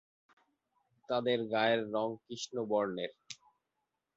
তাদের 1.09 1.39
গায়ের 1.51 1.81
রং 1.93 2.07
কৃষ্ণ 2.25 2.55
বর্ণের। 2.65 3.11